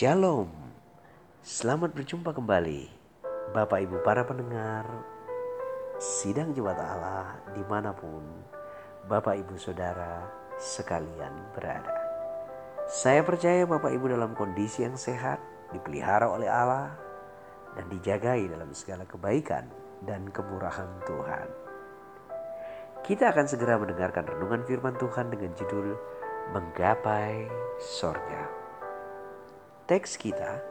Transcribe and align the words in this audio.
Shalom, 0.00 0.48
selamat 1.44 1.92
berjumpa 1.92 2.32
kembali 2.32 2.88
Bapak 3.52 3.84
Ibu 3.84 4.00
para 4.00 4.24
pendengar 4.24 4.88
Sidang 6.00 6.56
Jemaat 6.56 6.80
Allah 6.80 7.36
di 7.52 7.60
mana 7.68 7.92
pun 7.92 8.24
Bapak 9.04 9.36
Ibu 9.44 9.60
Saudara 9.60 10.24
sekalian 10.56 11.52
berada. 11.52 11.92
Saya 12.88 13.20
percaya 13.20 13.68
Bapak 13.68 13.92
Ibu 13.92 14.08
dalam 14.08 14.32
kondisi 14.32 14.88
yang 14.88 14.96
sehat, 14.96 15.36
dipelihara 15.68 16.32
oleh 16.32 16.48
Allah 16.48 16.96
Dan 17.76 17.92
dijagai 17.92 18.48
dalam 18.48 18.72
segala 18.72 19.04
kebaikan 19.04 19.68
dan 20.08 20.32
kemurahan 20.32 20.88
Tuhan. 21.04 21.48
Kita 23.04 23.36
akan 23.36 23.44
segera 23.44 23.76
mendengarkan 23.76 24.24
renungan 24.24 24.64
firman 24.64 24.96
Tuhan 24.96 25.28
dengan 25.28 25.52
judul 25.60 25.92
Menggapai 26.56 27.52
Sorga 27.76 28.59
teks 29.90 30.22
kita 30.22 30.62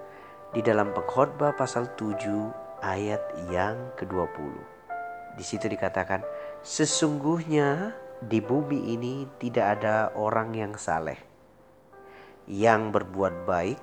di 0.56 0.64
dalam 0.64 0.96
pengkhotbah 0.96 1.52
pasal 1.60 1.92
7 2.00 2.80
ayat 2.80 3.20
yang 3.52 3.92
ke-20. 4.00 4.56
Di 5.36 5.44
situ 5.44 5.68
dikatakan, 5.68 6.24
sesungguhnya 6.64 7.92
di 8.24 8.40
bumi 8.40 8.96
ini 8.96 9.28
tidak 9.36 9.76
ada 9.76 10.16
orang 10.16 10.56
yang 10.56 10.80
saleh, 10.80 11.20
yang 12.48 12.96
berbuat 12.96 13.44
baik 13.44 13.80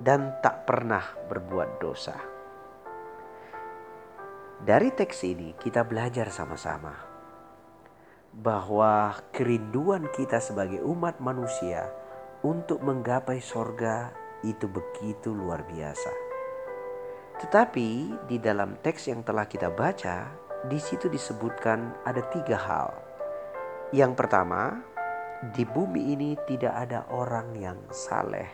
dan 0.00 0.40
tak 0.40 0.64
pernah 0.64 1.04
berbuat 1.28 1.76
dosa. 1.76 2.16
Dari 4.56 4.88
teks 4.88 5.20
ini 5.28 5.52
kita 5.52 5.84
belajar 5.84 6.32
sama-sama 6.32 6.96
bahwa 8.32 9.20
kerinduan 9.36 10.08
kita 10.16 10.40
sebagai 10.40 10.80
umat 10.80 11.20
manusia 11.20 11.92
untuk 12.40 12.80
menggapai 12.80 13.36
sorga 13.44 14.21
itu 14.42 14.66
begitu 14.66 15.34
luar 15.34 15.66
biasa. 15.66 16.12
Tetapi 17.42 17.88
di 18.30 18.36
dalam 18.38 18.78
teks 18.78 19.10
yang 19.10 19.26
telah 19.26 19.50
kita 19.50 19.72
baca, 19.72 20.30
di 20.70 20.78
situ 20.78 21.10
disebutkan 21.10 22.06
ada 22.06 22.22
tiga 22.30 22.54
hal. 22.54 22.90
Yang 23.90 24.12
pertama, 24.14 24.78
di 25.50 25.66
bumi 25.66 26.14
ini 26.14 26.38
tidak 26.46 26.74
ada 26.86 27.10
orang 27.10 27.58
yang 27.58 27.78
saleh. 27.90 28.46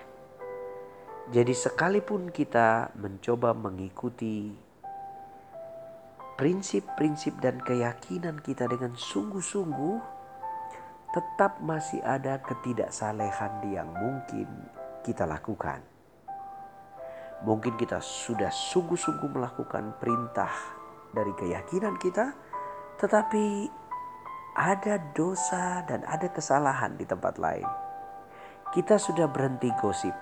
Jadi 1.28 1.52
sekalipun 1.52 2.32
kita 2.32 2.96
mencoba 2.96 3.52
mengikuti 3.52 4.56
prinsip-prinsip 6.40 7.36
dan 7.44 7.60
keyakinan 7.60 8.40
kita 8.40 8.64
dengan 8.64 8.96
sungguh-sungguh, 8.96 9.98
tetap 11.12 11.60
masih 11.60 12.00
ada 12.00 12.40
ketidaksalehan 12.40 13.60
yang 13.68 13.92
mungkin 13.92 14.48
kita 15.08 15.24
lakukan. 15.24 15.80
Mungkin 17.48 17.80
kita 17.80 18.04
sudah 18.04 18.52
sungguh-sungguh 18.52 19.30
melakukan 19.32 19.96
perintah 19.96 20.52
dari 21.16 21.32
keyakinan 21.32 21.96
kita, 21.96 22.36
tetapi 23.00 23.72
ada 24.52 25.00
dosa 25.16 25.80
dan 25.88 26.04
ada 26.04 26.28
kesalahan 26.28 26.98
di 27.00 27.08
tempat 27.08 27.40
lain. 27.40 27.64
Kita 28.68 29.00
sudah 29.00 29.24
berhenti 29.30 29.72
gosip, 29.80 30.12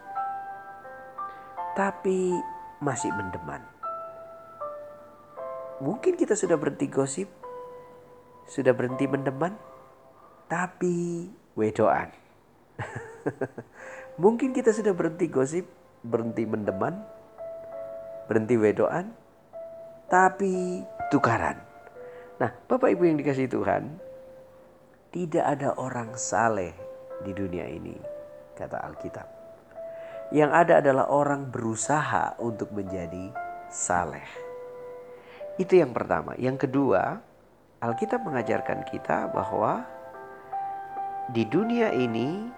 tapi 1.75 2.39
masih 2.79 3.11
mendeman. 3.11 3.65
Mungkin 5.83 6.15
kita 6.15 6.39
sudah 6.39 6.55
berhenti 6.55 6.87
gosip, 6.87 7.27
sudah 8.47 8.71
berhenti 8.71 9.11
mendeman, 9.11 9.57
tapi 10.47 11.27
wedoan. 11.59 12.13
Mungkin 14.17 14.57
kita 14.57 14.73
sudah 14.73 14.97
berhenti 14.97 15.29
gosip, 15.29 15.69
berhenti 16.01 16.49
mendeman, 16.49 17.05
berhenti 18.25 18.57
wedoan, 18.57 19.13
tapi 20.09 20.81
tukaran. 21.13 21.61
Nah, 22.41 22.49
Bapak 22.65 22.97
Ibu 22.97 23.03
yang 23.13 23.21
dikasih 23.21 23.49
Tuhan, 23.53 24.01
tidak 25.13 25.45
ada 25.45 25.77
orang 25.77 26.17
saleh 26.17 26.73
di 27.29 27.33
dunia 27.37 27.69
ini, 27.69 27.97
kata 28.57 28.81
Alkitab. 28.89 29.29
Yang 30.33 30.51
ada 30.65 30.75
adalah 30.81 31.07
orang 31.13 31.53
berusaha 31.53 32.41
untuk 32.41 32.73
menjadi 32.73 33.31
saleh. 33.69 34.27
Itu 35.61 35.77
yang 35.77 35.93
pertama. 35.93 36.33
Yang 36.41 36.69
kedua, 36.69 37.21
Alkitab 37.85 38.25
mengajarkan 38.25 38.85
kita 38.89 39.29
bahwa 39.29 39.85
di 41.33 41.45
dunia 41.45 41.93
ini 41.93 42.49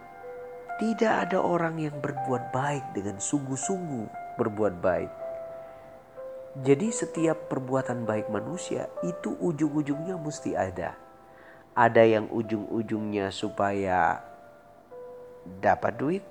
tidak 0.78 1.26
ada 1.26 1.42
orang 1.42 1.82
yang 1.82 1.98
berbuat 1.98 2.54
baik 2.54 2.94
dengan 2.94 3.18
sungguh-sungguh 3.18 4.38
berbuat 4.38 4.78
baik. 4.78 5.10
Jadi 6.62 6.94
setiap 6.94 7.50
perbuatan 7.50 8.06
baik 8.06 8.30
manusia 8.30 8.86
itu 9.02 9.34
ujung-ujungnya 9.42 10.14
mesti 10.14 10.54
ada. 10.54 10.94
Ada 11.74 12.02
yang 12.06 12.30
ujung-ujungnya 12.30 13.34
supaya 13.34 14.22
dapat 15.58 15.98
duit, 15.98 16.24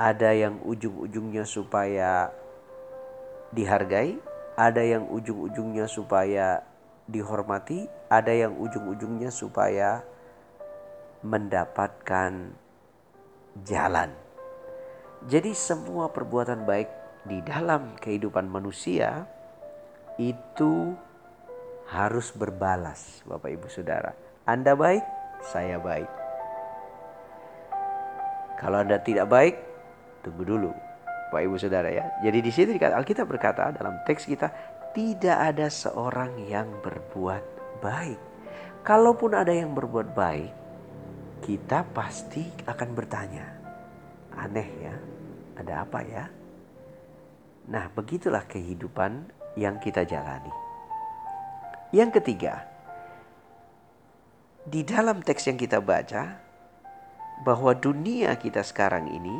ada 0.00 0.32
yang 0.32 0.64
ujung-ujungnya 0.64 1.44
supaya 1.44 2.32
dihargai, 3.52 4.16
ada 4.56 4.80
yang 4.80 5.12
ujung-ujungnya 5.12 5.84
supaya 5.92 6.64
dihormati, 7.04 7.84
ada 8.08 8.32
yang 8.32 8.56
ujung-ujungnya 8.56 9.28
supaya 9.28 10.00
mendapatkan 11.24 12.63
jalan. 13.62 14.10
Jadi 15.30 15.54
semua 15.54 16.10
perbuatan 16.10 16.66
baik 16.66 16.90
di 17.24 17.40
dalam 17.46 17.96
kehidupan 17.96 18.44
manusia 18.50 19.24
itu 20.20 20.92
harus 21.88 22.34
berbalas 22.34 23.22
Bapak 23.24 23.50
Ibu 23.54 23.68
Saudara. 23.70 24.12
Anda 24.44 24.76
baik, 24.76 25.04
saya 25.40 25.80
baik. 25.80 26.08
Kalau 28.60 28.80
Anda 28.84 29.00
tidak 29.00 29.28
baik, 29.28 29.54
tunggu 30.24 30.44
dulu 30.44 30.70
Bapak 31.32 31.42
Ibu 31.50 31.56
Saudara 31.56 31.88
ya. 31.88 32.04
Jadi 32.20 32.38
di 32.44 32.50
sini 32.52 32.76
Alkitab 32.76 33.26
berkata 33.26 33.72
dalam 33.72 33.96
teks 34.04 34.28
kita 34.28 34.52
tidak 34.94 35.36
ada 35.54 35.66
seorang 35.66 36.36
yang 36.46 36.68
berbuat 36.84 37.42
baik. 37.82 38.20
Kalaupun 38.84 39.32
ada 39.32 39.50
yang 39.50 39.72
berbuat 39.72 40.12
baik, 40.12 40.52
kita 41.44 41.84
pasti 41.92 42.40
akan 42.64 42.90
bertanya, 42.96 43.44
aneh 44.32 44.68
ya, 44.80 44.96
ada 45.60 45.84
apa 45.84 46.00
ya? 46.00 46.24
Nah, 47.68 47.92
begitulah 47.92 48.48
kehidupan 48.48 49.28
yang 49.60 49.76
kita 49.76 50.08
jalani. 50.08 50.48
Yang 51.92 52.16
ketiga, 52.16 52.64
di 54.64 54.88
dalam 54.88 55.20
teks 55.20 55.44
yang 55.52 55.60
kita 55.60 55.84
baca, 55.84 56.40
bahwa 57.44 57.76
dunia 57.76 58.40
kita 58.40 58.64
sekarang 58.64 59.04
ini 59.12 59.36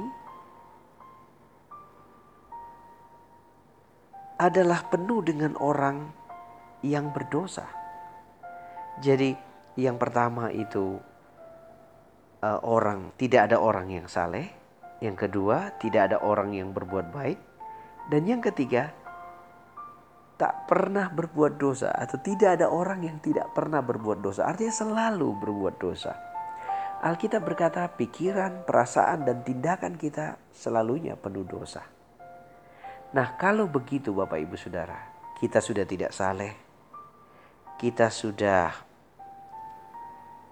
adalah 4.36 4.84
penuh 4.92 5.24
dengan 5.24 5.56
orang 5.56 6.12
yang 6.84 7.16
berdosa. 7.16 7.64
Jadi, 9.00 9.32
yang 9.80 9.96
pertama 9.96 10.52
itu 10.52 11.00
uh, 12.44 12.60
orang, 12.60 13.16
tidak 13.16 13.48
ada 13.50 13.56
orang 13.56 13.88
yang 13.88 14.06
saleh. 14.06 14.52
Yang 15.00 15.28
kedua, 15.28 15.72
tidak 15.80 16.12
ada 16.12 16.18
orang 16.20 16.52
yang 16.52 16.76
berbuat 16.76 17.08
baik. 17.08 17.40
Dan 18.12 18.28
yang 18.28 18.44
ketiga, 18.44 18.92
tak 20.36 20.68
pernah 20.68 21.08
berbuat 21.08 21.56
dosa 21.56 21.94
atau 21.94 22.20
tidak 22.20 22.60
ada 22.60 22.68
orang 22.68 23.06
yang 23.06 23.18
tidak 23.24 23.54
pernah 23.56 23.80
berbuat 23.80 24.20
dosa. 24.20 24.44
Artinya 24.44 24.74
selalu 24.74 25.28
berbuat 25.40 25.74
dosa. 25.80 26.12
Alkitab 27.04 27.44
berkata 27.44 27.84
pikiran, 27.92 28.64
perasaan 28.64 29.28
dan 29.28 29.44
tindakan 29.44 30.00
kita 30.00 30.40
selalunya 30.52 31.20
penuh 31.20 31.44
dosa. 31.44 31.84
Nah, 33.14 33.36
kalau 33.36 33.68
begitu 33.68 34.10
Bapak 34.10 34.40
Ibu 34.40 34.56
Saudara, 34.56 35.12
kita 35.36 35.60
sudah 35.60 35.84
tidak 35.84 36.16
saleh. 36.16 36.56
Kita 37.76 38.08
sudah 38.08 38.72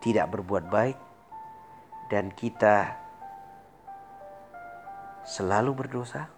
tidak 0.03 0.27
berbuat 0.29 0.69
baik, 0.69 0.99
dan 2.13 2.29
kita 2.29 2.93
selalu 5.25 5.73
berdosa, 5.73 6.29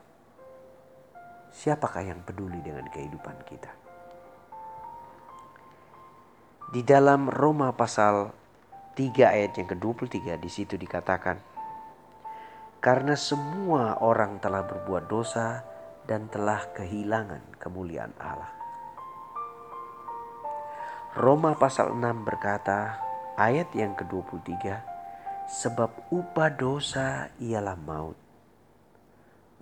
siapakah 1.50 2.06
yang 2.06 2.22
peduli 2.22 2.62
dengan 2.62 2.86
kehidupan 2.94 3.42
kita? 3.42 3.74
Di 6.70 6.78
dalam 6.86 7.26
Roma 7.26 7.74
pasal 7.74 8.30
3 8.94 9.34
ayat 9.34 9.58
yang 9.58 9.66
ke-23 9.66 10.38
di 10.38 10.46
situ 10.46 10.78
dikatakan, 10.78 11.42
karena 12.78 13.18
semua 13.18 13.98
orang 13.98 14.38
telah 14.38 14.62
berbuat 14.62 15.10
dosa 15.10 15.66
dan 16.06 16.30
telah 16.30 16.70
kehilangan 16.70 17.58
kemuliaan 17.58 18.14
Allah. 18.22 18.54
Roma 21.18 21.58
pasal 21.58 21.98
6 21.98 21.98
berkata, 22.22 23.02
ayat 23.34 23.74
yang 23.74 23.98
ke-23, 23.98 24.93
sebab 25.44 26.08
upah 26.08 26.50
dosa 26.52 27.28
ialah 27.36 27.76
maut. 27.76 28.16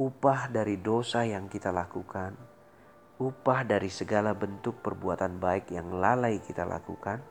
upah 0.03 0.51
dari 0.51 0.83
dosa 0.83 1.23
yang 1.23 1.47
kita 1.47 1.71
lakukan, 1.71 2.35
upah 3.23 3.63
dari 3.63 3.87
segala 3.87 4.35
bentuk 4.35 4.83
perbuatan 4.83 5.39
baik 5.39 5.71
yang 5.71 5.95
lalai 5.95 6.43
kita 6.43 6.67
lakukan, 6.67 7.23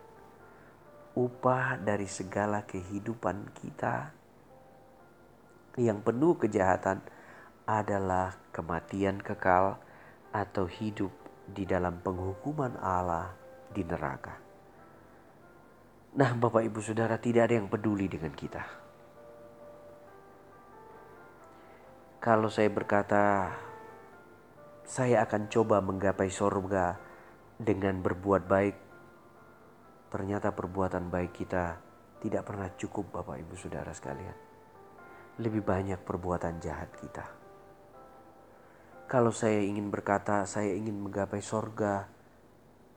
upah 1.11 1.75
dari 1.81 2.07
segala 2.07 2.63
kehidupan 2.63 3.51
kita 3.59 4.15
yang 5.75 5.99
penuh 5.99 6.39
kejahatan 6.39 7.03
adalah 7.67 8.39
kematian 8.55 9.19
kekal 9.19 9.79
atau 10.31 10.67
hidup 10.67 11.11
di 11.47 11.67
dalam 11.67 11.99
penghukuman 11.99 12.79
Allah 12.79 13.35
di 13.71 13.83
neraka. 13.83 14.50
Nah, 16.11 16.35
Bapak 16.35 16.67
Ibu 16.67 16.83
Saudara, 16.83 17.15
tidak 17.15 17.47
ada 17.47 17.55
yang 17.55 17.71
peduli 17.71 18.11
dengan 18.11 18.35
kita. 18.35 18.59
Kalau 22.19 22.51
saya 22.51 22.67
berkata, 22.67 23.47
saya 24.83 25.23
akan 25.23 25.47
coba 25.47 25.79
menggapai 25.79 26.27
sorga 26.27 26.99
dengan 27.55 28.03
berbuat 28.03 28.43
baik, 28.43 28.75
ternyata 30.11 30.51
perbuatan 30.51 31.07
baik 31.07 31.31
kita 31.31 31.79
tidak 32.19 32.43
pernah 32.43 32.67
cukup, 32.75 33.15
Bapak 33.15 33.39
Ibu 33.47 33.55
Saudara 33.55 33.95
sekalian. 33.95 34.35
Lebih 35.39 35.63
banyak 35.63 36.03
perbuatan 36.03 36.59
jahat 36.59 36.91
kita. 36.99 37.23
Kalau 39.07 39.31
saya 39.31 39.63
ingin 39.63 39.87
berkata, 39.87 40.43
saya 40.43 40.75
ingin 40.75 40.99
menggapai 41.07 41.39
sorga 41.39 42.11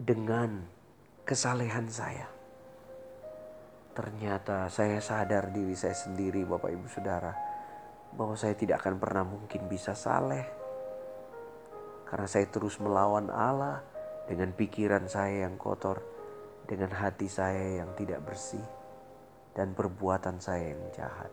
dengan 0.02 0.66
kesalehan 1.22 1.86
saya. 1.86 2.33
Ternyata 3.94 4.66
saya 4.68 4.98
sadar 4.98 5.54
diri 5.54 5.78
saya 5.78 5.94
sendiri 5.94 6.42
Bapak 6.42 6.70
Ibu 6.70 6.86
Saudara 6.90 7.30
bahwa 8.14 8.34
saya 8.34 8.58
tidak 8.58 8.82
akan 8.82 8.98
pernah 8.98 9.22
mungkin 9.22 9.70
bisa 9.70 9.94
saleh. 9.94 10.42
Karena 12.04 12.26
saya 12.26 12.46
terus 12.50 12.82
melawan 12.82 13.30
Allah 13.30 13.86
dengan 14.26 14.50
pikiran 14.50 15.06
saya 15.06 15.46
yang 15.46 15.54
kotor, 15.56 16.02
dengan 16.66 16.90
hati 16.90 17.30
saya 17.30 17.82
yang 17.82 17.94
tidak 17.94 18.22
bersih, 18.26 18.62
dan 19.54 19.78
perbuatan 19.78 20.42
saya 20.42 20.74
yang 20.74 20.84
jahat. 20.94 21.30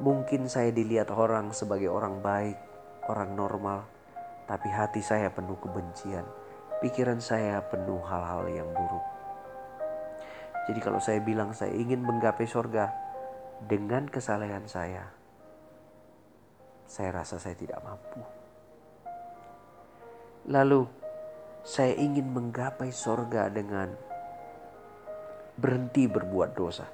Mungkin 0.00 0.46
saya 0.46 0.70
dilihat 0.70 1.12
orang 1.12 1.52
sebagai 1.52 1.90
orang 1.90 2.22
baik, 2.22 2.56
orang 3.10 3.34
normal, 3.34 3.84
tapi 4.46 4.70
hati 4.70 5.02
saya 5.02 5.28
penuh 5.34 5.58
kebencian 5.58 6.24
pikiran 6.80 7.20
saya 7.20 7.60
penuh 7.60 8.00
hal-hal 8.08 8.48
yang 8.48 8.68
buruk. 8.72 9.19
Jadi 10.68 10.80
kalau 10.82 11.00
saya 11.00 11.22
bilang 11.24 11.56
saya 11.56 11.72
ingin 11.72 12.04
menggapai 12.04 12.44
sorga 12.44 12.92
dengan 13.64 14.08
kesalehan 14.08 14.68
saya, 14.68 15.08
saya 16.84 17.10
rasa 17.14 17.40
saya 17.40 17.56
tidak 17.56 17.80
mampu. 17.80 18.20
Lalu 20.50 20.88
saya 21.62 21.92
ingin 21.96 22.32
menggapai 22.32 22.90
sorga 22.90 23.52
dengan 23.52 23.92
berhenti 25.60 26.08
berbuat 26.08 26.50
dosa. 26.56 26.88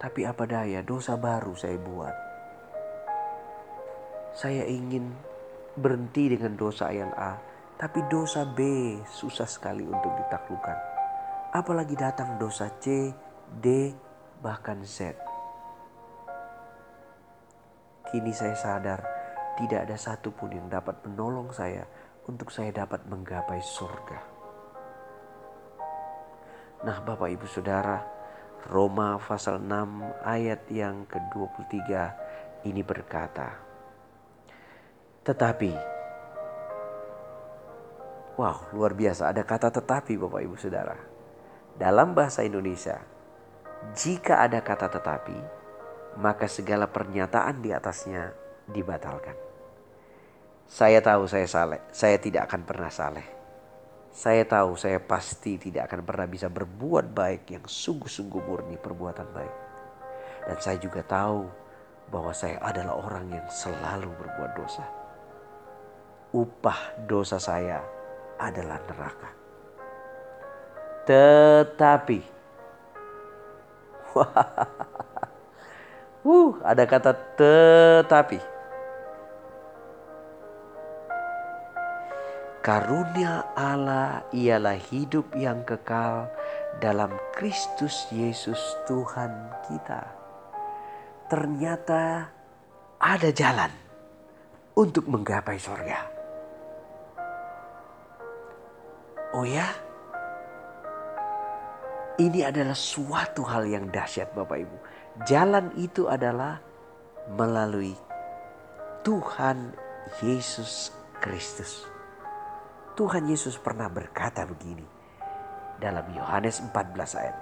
Tapi 0.00 0.20
apa 0.26 0.44
daya 0.48 0.82
dosa 0.82 1.14
baru 1.14 1.54
saya 1.54 1.78
buat. 1.78 2.16
Saya 4.32 4.64
ingin 4.64 5.12
berhenti 5.76 6.32
dengan 6.32 6.56
dosa 6.56 6.88
yang 6.88 7.12
A 7.12 7.52
tapi 7.82 7.98
dosa 8.06 8.46
B 8.46 8.62
susah 9.10 9.48
sekali 9.50 9.82
untuk 9.82 10.14
ditaklukkan. 10.14 11.01
Apalagi 11.52 11.92
datang 11.92 12.40
dosa 12.40 12.72
C, 12.80 13.12
D, 13.60 13.92
bahkan 14.40 14.80
Z. 14.88 15.12
Kini 18.08 18.32
saya 18.32 18.56
sadar 18.56 19.00
tidak 19.60 19.84
ada 19.84 19.96
satupun 20.00 20.48
yang 20.56 20.72
dapat 20.72 21.04
menolong 21.04 21.52
saya 21.52 21.84
untuk 22.24 22.48
saya 22.48 22.72
dapat 22.72 23.04
menggapai 23.04 23.60
surga. 23.60 24.20
Nah 26.88 26.98
Bapak 27.04 27.28
Ibu 27.28 27.44
Saudara, 27.44 28.00
Roma 28.72 29.20
pasal 29.20 29.60
6 29.60 30.24
ayat 30.24 30.64
yang 30.72 31.04
ke-23 31.04 31.92
ini 32.64 32.80
berkata, 32.80 33.60
Tetapi 35.20 35.92
Wow, 38.40 38.72
luar 38.72 38.96
biasa. 38.96 39.28
Ada 39.28 39.44
kata 39.44 39.68
tetapi 39.68 40.16
Bapak 40.16 40.40
Ibu 40.40 40.56
Saudara. 40.56 41.11
Dalam 41.72 42.12
bahasa 42.12 42.44
Indonesia, 42.44 43.00
jika 43.96 44.44
ada 44.44 44.60
kata 44.60 44.92
tetapi, 44.92 45.38
maka 46.20 46.44
segala 46.44 46.84
pernyataan 46.84 47.64
di 47.64 47.72
atasnya 47.72 48.30
dibatalkan. 48.68 49.34
Saya 50.68 51.00
tahu 51.00 51.24
saya 51.28 51.48
saleh, 51.48 51.80
saya 51.92 52.16
tidak 52.20 52.48
akan 52.48 52.62
pernah 52.64 52.92
saleh. 52.92 53.26
Saya 54.12 54.44
tahu 54.44 54.76
saya 54.76 55.00
pasti 55.00 55.56
tidak 55.56 55.88
akan 55.88 56.04
pernah 56.04 56.28
bisa 56.28 56.52
berbuat 56.52 57.16
baik 57.16 57.48
yang 57.48 57.64
sungguh-sungguh 57.64 58.42
murni 58.44 58.76
perbuatan 58.76 59.28
baik. 59.32 59.54
Dan 60.44 60.56
saya 60.60 60.76
juga 60.76 61.00
tahu 61.00 61.48
bahwa 62.12 62.36
saya 62.36 62.60
adalah 62.60 63.00
orang 63.00 63.32
yang 63.32 63.46
selalu 63.48 64.12
berbuat 64.12 64.52
dosa. 64.52 64.84
Upah 66.36 67.08
dosa 67.08 67.40
saya 67.40 67.80
adalah 68.36 68.80
neraka. 68.84 69.32
Tetapi, 71.02 72.20
uh, 76.22 76.50
ada 76.62 76.84
kata 76.86 77.12
tetapi. 77.34 78.38
Karunia 82.62 83.42
Allah 83.58 84.22
ialah 84.30 84.78
hidup 84.78 85.34
yang 85.34 85.66
kekal 85.66 86.30
dalam 86.78 87.10
Kristus 87.34 88.06
Yesus 88.14 88.62
Tuhan 88.86 89.50
kita. 89.66 90.06
Ternyata 91.26 92.30
ada 93.02 93.30
jalan 93.34 93.72
untuk 94.78 95.10
menggapai 95.10 95.58
surga. 95.58 96.00
Oh 99.34 99.42
ya? 99.42 99.66
Ini 102.22 102.46
adalah 102.46 102.78
suatu 102.78 103.42
hal 103.42 103.66
yang 103.66 103.90
dahsyat 103.90 104.30
Bapak 104.30 104.54
Ibu. 104.62 104.76
Jalan 105.26 105.74
itu 105.74 106.06
adalah 106.06 106.62
melalui 107.34 107.98
Tuhan 109.02 109.74
Yesus 110.22 110.94
Kristus. 111.18 111.82
Tuhan 112.94 113.26
Yesus 113.26 113.58
pernah 113.58 113.90
berkata 113.90 114.46
begini 114.46 114.86
dalam 115.82 116.06
Yohanes 116.14 116.62
14 116.62 117.18
ayat 117.18 117.36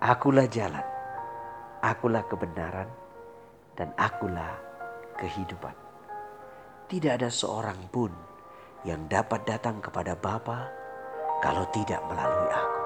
Akulah 0.00 0.48
jalan, 0.48 0.86
akulah 1.84 2.24
kebenaran, 2.24 2.88
dan 3.76 3.92
akulah 4.00 4.56
kehidupan. 5.20 5.76
Tidak 6.88 7.20
ada 7.20 7.28
seorang 7.28 7.84
pun 7.92 8.08
yang 8.88 9.04
dapat 9.12 9.44
datang 9.44 9.76
kepada 9.84 10.16
Bapa 10.16 10.72
kalau 11.44 11.68
tidak 11.68 12.00
melalui 12.08 12.48
aku. 12.48 12.79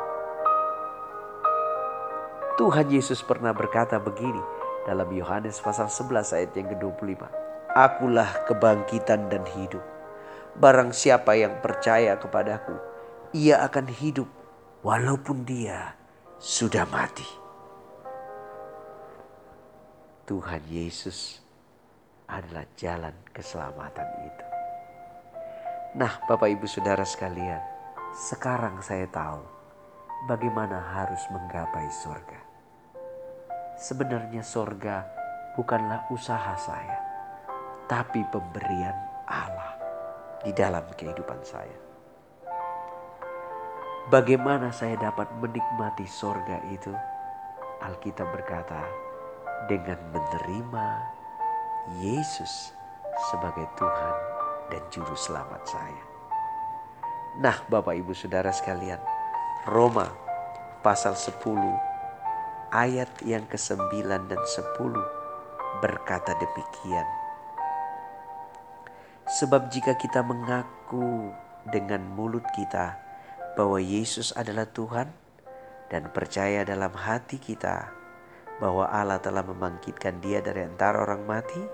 Tuhan 2.55 2.87
Yesus 2.87 3.19
pernah 3.27 3.51
berkata 3.51 3.99
begini 3.99 4.39
dalam 4.87 5.11
Yohanes 5.11 5.59
pasal 5.59 5.91
11 5.91 6.39
ayat 6.39 6.53
yang 6.55 6.71
ke-25. 6.71 7.27
Akulah 7.75 8.47
kebangkitan 8.47 9.27
dan 9.27 9.43
hidup. 9.59 9.83
Barang 10.55 10.95
siapa 10.95 11.35
yang 11.35 11.59
percaya 11.59 12.15
kepadaku, 12.15 12.79
ia 13.35 13.59
akan 13.67 13.91
hidup 13.91 14.31
walaupun 14.87 15.43
dia 15.43 15.99
sudah 16.39 16.87
mati. 16.87 17.27
Tuhan 20.31 20.63
Yesus 20.71 21.43
adalah 22.31 22.71
jalan 22.79 23.19
keselamatan 23.35 24.09
itu. 24.31 24.47
Nah, 25.99 26.23
Bapak 26.31 26.55
Ibu 26.55 26.71
Saudara 26.71 27.03
sekalian, 27.03 27.59
sekarang 28.15 28.79
saya 28.79 29.11
tahu 29.11 29.43
bagaimana 30.25 30.81
harus 30.81 31.21
menggapai 31.29 31.89
surga. 31.93 32.41
Sebenarnya 33.77 34.41
surga 34.41 35.05
bukanlah 35.53 36.09
usaha 36.09 36.57
saya, 36.57 36.99
tapi 37.85 38.25
pemberian 38.33 38.97
Allah 39.29 39.77
di 40.41 40.53
dalam 40.57 40.85
kehidupan 40.97 41.41
saya. 41.45 41.77
Bagaimana 44.09 44.69
saya 44.69 45.01
dapat 45.01 45.29
menikmati 45.41 46.05
surga 46.05 46.61
itu? 46.73 46.93
Alkitab 47.81 48.29
berkata, 48.33 48.85
dengan 49.69 49.97
menerima 50.13 50.89
Yesus 52.05 52.73
sebagai 53.33 53.65
Tuhan 53.77 54.17
dan 54.73 54.83
juru 54.93 55.17
selamat 55.17 55.63
saya. 55.65 56.05
Nah 57.41 57.57
Bapak 57.69 57.97
Ibu 57.97 58.13
Saudara 58.13 58.53
sekalian, 58.53 59.01
Roma 59.65 60.13
pasal 60.85 61.17
10 61.17 61.41
ayat 62.69 63.09
yang 63.25 63.49
ke-9 63.49 63.97
dan 64.29 64.37
10 64.37 64.77
berkata 65.81 66.37
demikian. 66.37 67.09
Sebab 69.25 69.73
jika 69.73 69.97
kita 69.97 70.21
mengaku 70.21 71.33
dengan 71.65 72.05
mulut 72.13 72.45
kita 72.53 73.01
bahwa 73.57 73.81
Yesus 73.81 74.37
adalah 74.37 74.69
Tuhan 74.69 75.09
dan 75.89 76.13
percaya 76.13 76.61
dalam 76.69 76.93
hati 76.93 77.41
kita 77.41 77.89
bahwa 78.61 78.85
Allah 78.93 79.17
telah 79.25 79.49
membangkitkan 79.49 80.21
dia 80.21 80.45
dari 80.45 80.61
antara 80.61 81.09
orang 81.09 81.25
mati, 81.25 81.65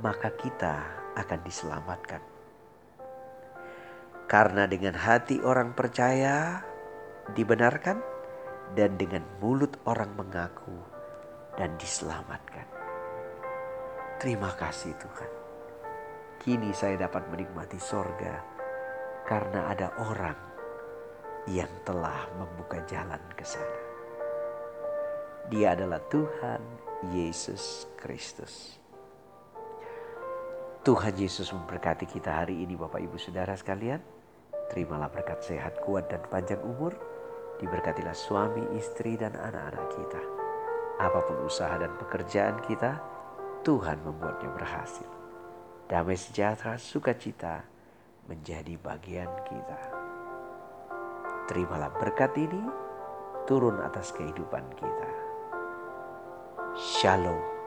maka 0.00 0.32
kita 0.32 0.80
akan 1.12 1.44
diselamatkan. 1.44 2.24
Karena 4.24 4.64
dengan 4.64 4.96
hati 4.96 5.44
orang 5.44 5.76
percaya 5.76 6.64
dibenarkan 7.36 7.98
dan 8.76 8.96
dengan 9.00 9.24
mulut 9.40 9.76
orang 9.88 10.12
mengaku 10.16 10.76
dan 11.56 11.74
diselamatkan. 11.80 12.68
Terima 14.18 14.50
kasih 14.54 14.94
Tuhan. 14.98 15.32
Kini 16.38 16.70
saya 16.70 16.94
dapat 17.08 17.26
menikmati 17.30 17.78
sorga 17.78 18.40
karena 19.26 19.68
ada 19.70 19.90
orang 20.00 20.38
yang 21.50 21.70
telah 21.82 22.28
membuka 22.36 22.82
jalan 22.86 23.20
ke 23.34 23.44
sana. 23.44 23.80
Dia 25.48 25.72
adalah 25.72 25.98
Tuhan 26.12 26.60
Yesus 27.14 27.88
Kristus. 27.96 28.76
Tuhan 30.84 31.14
Yesus 31.16 31.52
memberkati 31.52 32.04
kita 32.08 32.44
hari 32.44 32.64
ini 32.64 32.76
Bapak 32.76 33.00
Ibu 33.00 33.16
Saudara 33.16 33.56
sekalian. 33.56 34.00
Terimalah 34.68 35.08
berkat 35.08 35.40
sehat, 35.40 35.80
kuat 35.84 36.12
dan 36.12 36.20
panjang 36.28 36.60
umur. 36.60 36.96
Diberkatilah 37.58 38.14
suami, 38.14 38.62
istri 38.78 39.18
dan 39.18 39.34
anak-anak 39.34 39.86
kita. 39.98 40.22
Apa 40.98 41.20
pun 41.26 41.42
usaha 41.42 41.74
dan 41.78 41.90
pekerjaan 41.98 42.62
kita, 42.62 43.02
Tuhan 43.66 43.98
membuatnya 44.06 44.50
berhasil. 44.54 45.10
Damai 45.90 46.14
sejahtera, 46.14 46.78
sukacita 46.78 47.66
menjadi 48.30 48.78
bagian 48.78 49.30
kita. 49.48 49.80
Terimalah 51.48 51.90
berkat 51.96 52.36
ini 52.36 52.62
turun 53.48 53.80
atas 53.80 54.12
kehidupan 54.12 54.62
kita. 54.76 55.10
Shalom. 56.76 57.57